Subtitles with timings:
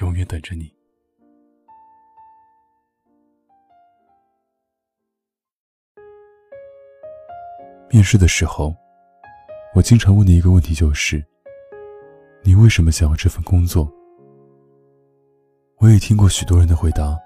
[0.00, 0.72] 永远等着你。
[7.88, 8.74] 面试的时候，
[9.74, 11.24] 我经常问的一个问题就是：
[12.42, 13.90] 你为什么想要这份工作？
[15.78, 17.18] 我也听过许多人的回答：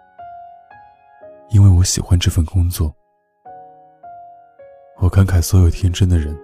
[1.50, 2.94] 因为我喜欢这份工作。
[4.98, 6.38] 我感慨所有天真的人，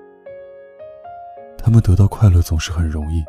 [1.58, 3.22] 他们得到快乐总是很容易，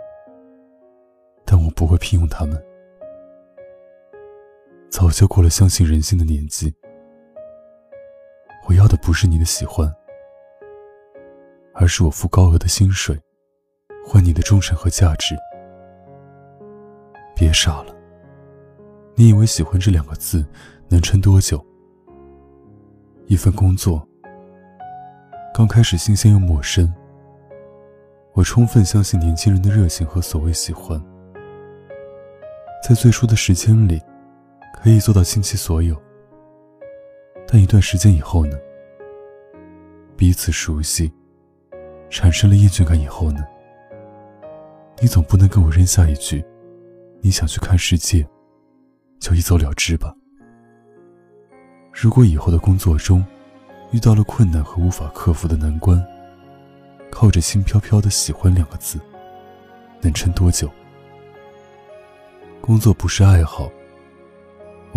[1.45, 2.66] 但我不会聘用他们。
[4.89, 6.73] 早就过了相信人性的年纪。
[8.67, 9.94] 我要的不是你的喜欢，
[11.73, 13.17] 而是我付高额的薪水，
[14.05, 15.35] 换你的忠诚和价值。
[17.35, 17.95] 别傻了，
[19.16, 20.45] 你以为喜欢这两个字
[20.89, 21.63] 能撑多久？
[23.27, 24.05] 一份工作，
[25.53, 26.91] 刚开始新鲜又陌生，
[28.33, 31.01] 我充分相信年轻人的热情和所谓喜欢，
[32.88, 34.01] 在最初的时间里。
[34.80, 36.00] 可以做到倾其所有，
[37.47, 38.56] 但一段时间以后呢？
[40.16, 41.11] 彼此熟悉，
[42.09, 43.45] 产生了厌倦感以后呢？
[45.02, 46.45] 你总不能跟我扔下一句
[47.22, 48.25] “你想去看世界”，
[49.19, 50.16] 就一走了之吧？
[51.91, 53.25] 如果以后的工作中
[53.91, 56.03] 遇到了困难和无法克服的难关，
[57.12, 59.00] 靠着轻飘飘的“喜欢”两个字，
[60.02, 60.69] 能撑多久？
[62.62, 63.69] 工作不是爱好。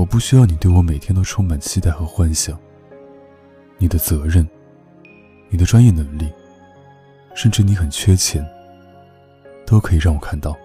[0.01, 2.59] 我不需要你对我每天都充满期待和幻想。
[3.77, 4.49] 你的责任，
[5.51, 6.27] 你的专业能力，
[7.35, 8.43] 甚至你很缺钱，
[9.67, 10.57] 都可以让我看到。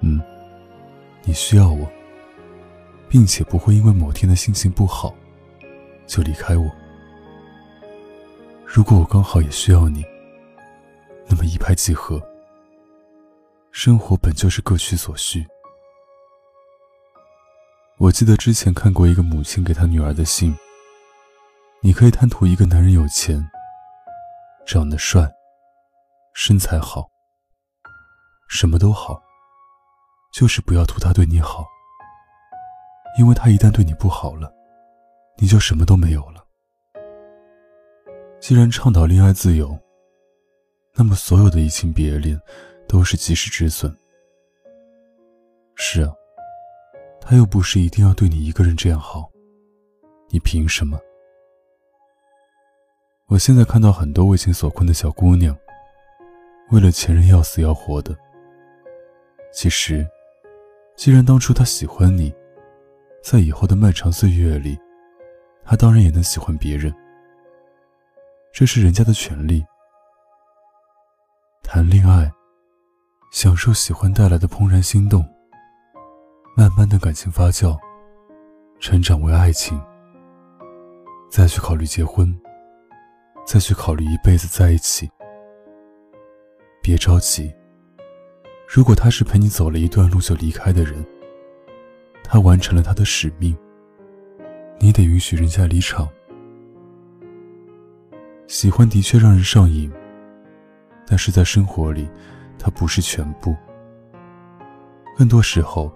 [0.00, 0.20] 嗯，
[1.24, 1.88] 你需要我，
[3.08, 5.14] 并且不会因为某天的心情不好
[6.06, 6.70] 就离开我。
[8.66, 10.04] 如果我刚好也需要你，
[11.26, 12.22] 那么一拍即合。
[13.72, 15.46] 生活本就是各取所需。
[17.98, 20.56] 我记得之前看过一个母亲给她女儿的信。
[21.80, 23.44] 你可以贪图一个男人有钱、
[24.66, 25.28] 长得帅、
[26.32, 27.08] 身材好，
[28.48, 29.20] 什么都好，
[30.32, 31.64] 就是不要图他对你好，
[33.16, 34.52] 因为他一旦对你不好了，
[35.38, 36.44] 你就什么都没有了。
[38.40, 39.78] 既然倡导恋爱自由，
[40.94, 42.40] 那么所有的移情别恋
[42.88, 43.96] 都是及时止损。
[45.76, 46.12] 是啊。
[47.30, 49.30] 他又不是一定要对你一个人这样好，
[50.30, 50.98] 你凭什么？
[53.26, 55.54] 我现在看到很多为情所困的小姑娘，
[56.70, 58.16] 为了前任要死要活的。
[59.52, 60.08] 其实，
[60.96, 62.34] 既然当初他喜欢你，
[63.22, 64.78] 在以后的漫长岁月里，
[65.66, 66.90] 他当然也能喜欢别人，
[68.54, 69.62] 这是人家的权利。
[71.62, 72.32] 谈恋爱，
[73.30, 75.22] 享受喜欢带来的怦然心动。
[76.58, 77.78] 慢慢的感情发酵，
[78.80, 79.80] 成长为爱情，
[81.30, 82.36] 再去考虑结婚，
[83.46, 85.08] 再去考虑一辈子在一起。
[86.82, 87.54] 别着急，
[88.66, 91.06] 如果他是陪你走了一段路就离开的人，
[92.24, 93.56] 他完成了他的使命，
[94.80, 96.08] 你得允许人家离场。
[98.48, 99.88] 喜欢的确让人上瘾，
[101.06, 102.08] 但是在生活里，
[102.58, 103.54] 它不是全部，
[105.16, 105.88] 更多时候。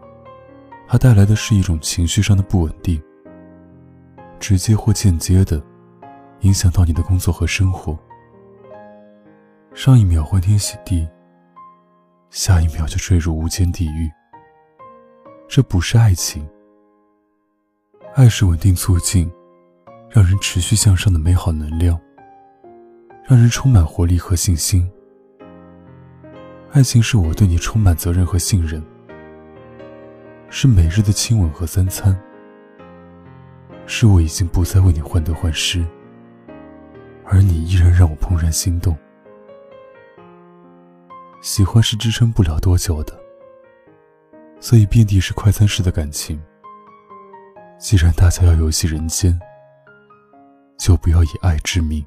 [0.93, 3.03] 它带来的是一种情绪上的不稳定，
[4.39, 5.59] 直接或间接的
[6.41, 7.99] 影响到你的工作和生活。
[9.73, 11.09] 上一秒欢天喜地，
[12.29, 14.11] 下一秒就坠入无间地狱。
[15.49, 16.47] 这不是爱情，
[18.15, 19.33] 爱是稳定促进，
[20.11, 21.99] 让人持续向上的美好能量，
[23.25, 24.87] 让人充满活力和信心。
[26.73, 28.85] 爱情是我对你充满责任和信任。
[30.55, 32.15] 是每日的亲吻和三餐，
[33.87, 35.83] 是我已经不再为你患得患失，
[37.25, 38.95] 而你依然让我怦然心动。
[41.41, 43.19] 喜欢是支撑不了多久的，
[44.61, 46.39] 所以遍地是快餐式的感情。
[47.79, 49.37] 既然大家要游戏人间，
[50.79, 52.07] 就不要以爱致命。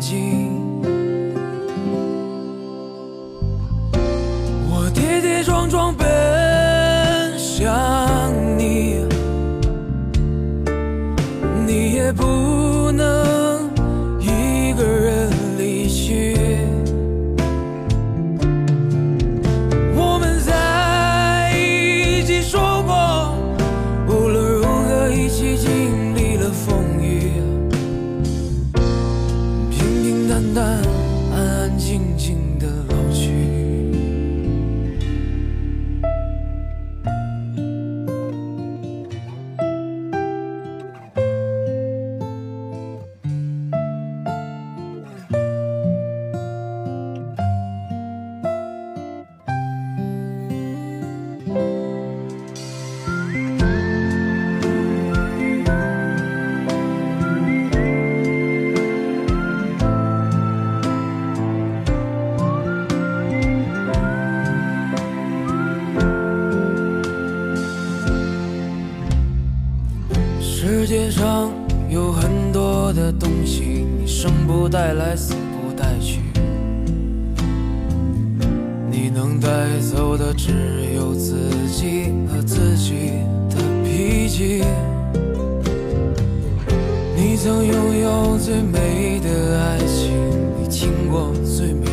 [0.00, 0.65] 静。
[74.76, 76.20] 带来，死不带去。
[78.90, 79.48] 你能带
[79.80, 80.52] 走的只
[80.94, 81.34] 有自
[81.72, 84.62] 己和自己的脾气。
[87.16, 90.12] 你曾拥有最美的爱情，
[90.60, 91.85] 你听过最美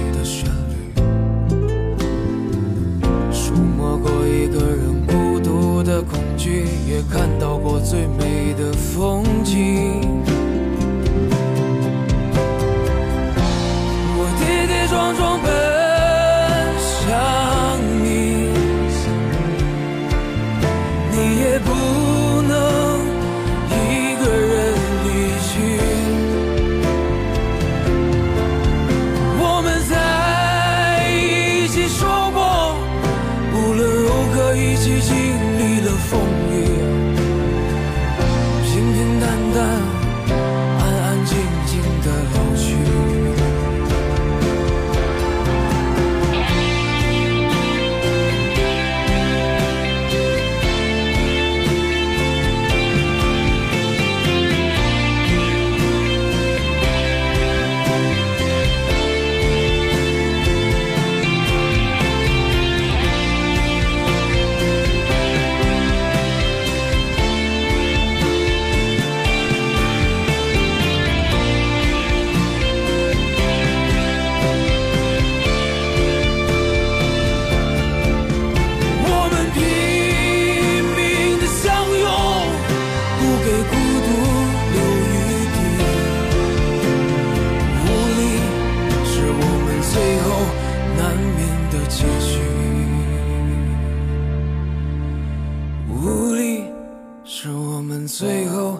[98.16, 98.80] 最后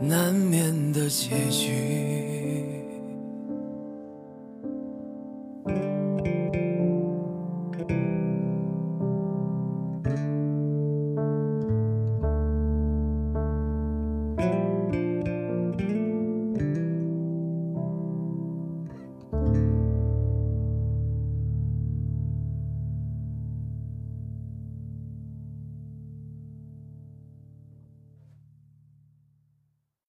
[0.00, 2.21] 难免的结局。